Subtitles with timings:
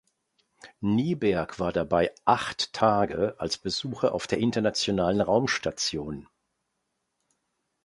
[0.79, 6.27] Nyberg war dabei acht Tage als Besucher auf der Internationalen Raumstation.